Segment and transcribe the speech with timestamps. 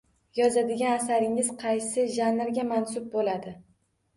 [0.37, 3.55] Yozadigan asaringiz qaysi janrga mansub bo’ladi